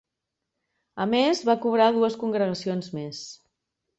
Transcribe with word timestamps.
A 1.05 1.05
més, 1.09 1.41
va 1.51 1.55
trobar 1.65 1.91
dues 1.99 2.17
congregacions 2.25 2.89
més. 3.01 3.23